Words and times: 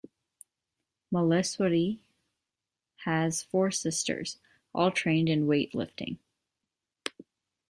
Malleswari 1.13 1.99
has 3.05 3.43
four 3.43 3.69
sisters, 3.69 4.39
all 4.73 4.89
trained 4.89 5.29
in 5.29 5.45
weightlifting. 5.45 6.17